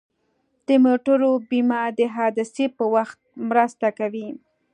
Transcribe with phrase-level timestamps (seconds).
[0.67, 3.19] د موټرو بیمه د حادثې په وخت
[3.49, 4.27] مرسته کوي.